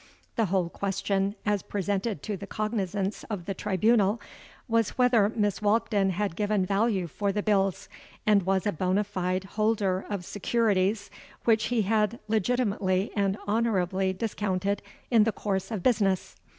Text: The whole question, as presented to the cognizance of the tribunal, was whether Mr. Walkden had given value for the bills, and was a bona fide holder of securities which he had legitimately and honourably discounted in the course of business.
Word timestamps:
The 0.35 0.45
whole 0.45 0.67
question, 0.67 1.35
as 1.45 1.61
presented 1.61 2.23
to 2.23 2.35
the 2.35 2.47
cognizance 2.47 3.23
of 3.25 3.45
the 3.45 3.53
tribunal, 3.53 4.19
was 4.67 4.97
whether 4.97 5.29
Mr. 5.29 5.61
Walkden 5.61 6.09
had 6.09 6.35
given 6.35 6.65
value 6.65 7.05
for 7.05 7.31
the 7.31 7.43
bills, 7.43 7.87
and 8.25 8.41
was 8.43 8.65
a 8.65 8.71
bona 8.71 9.03
fide 9.03 9.43
holder 9.43 10.03
of 10.09 10.25
securities 10.25 11.11
which 11.43 11.65
he 11.65 11.83
had 11.83 12.17
legitimately 12.27 13.11
and 13.15 13.37
honourably 13.47 14.11
discounted 14.11 14.81
in 15.11 15.23
the 15.23 15.31
course 15.31 15.69
of 15.69 15.83
business. 15.83 16.35